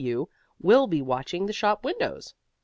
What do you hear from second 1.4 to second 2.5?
the shop windows.